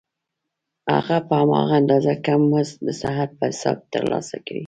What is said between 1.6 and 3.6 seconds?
اندازه کم مزد د ساعت په